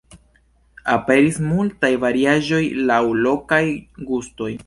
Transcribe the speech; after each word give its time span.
Aperis 0.93 1.37
multaj 1.49 1.91
variaĵoj 2.05 2.63
laŭ 2.93 2.99
lokaj 3.27 3.63
gustoj. 4.13 4.53